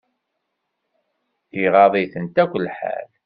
Iɣaḍ-iten 1.63 2.25
akk 2.43 2.53
lḥal. 2.65 3.09